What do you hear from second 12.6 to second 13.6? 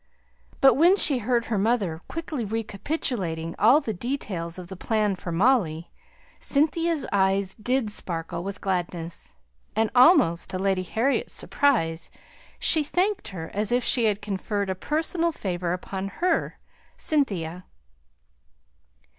thanked her